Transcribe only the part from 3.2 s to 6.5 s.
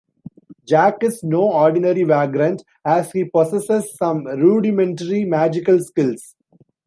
possesses some rudimentary magical skills.